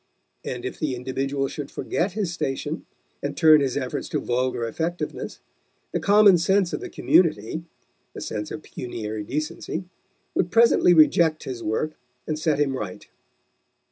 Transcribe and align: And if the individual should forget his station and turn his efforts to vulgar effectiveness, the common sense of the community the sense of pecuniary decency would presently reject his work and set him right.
And 0.43 0.65
if 0.65 0.79
the 0.79 0.95
individual 0.95 1.47
should 1.47 1.69
forget 1.69 2.13
his 2.13 2.33
station 2.33 2.87
and 3.21 3.37
turn 3.37 3.61
his 3.61 3.77
efforts 3.77 4.09
to 4.09 4.19
vulgar 4.19 4.65
effectiveness, 4.65 5.41
the 5.91 5.99
common 5.99 6.39
sense 6.39 6.73
of 6.73 6.81
the 6.81 6.89
community 6.89 7.65
the 8.15 8.21
sense 8.21 8.49
of 8.49 8.63
pecuniary 8.63 9.23
decency 9.23 9.83
would 10.33 10.49
presently 10.49 10.95
reject 10.95 11.43
his 11.43 11.61
work 11.61 11.91
and 12.25 12.39
set 12.39 12.59
him 12.59 12.75
right. 12.75 13.09